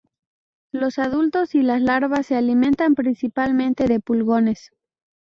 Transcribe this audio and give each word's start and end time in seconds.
Los 0.71 0.97
adultos 0.97 1.53
y 1.53 1.61
las 1.61 1.79
larvas 1.79 2.25
se 2.25 2.35
alimentan 2.35 2.95
principalmente 2.95 3.85
de 3.85 3.99
pulgones. 3.99 4.71